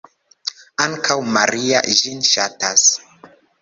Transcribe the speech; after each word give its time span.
Ankaŭ 0.85 1.19
Maria 1.37 1.85
ĝin 2.01 2.29
ŝatas. 2.35 2.91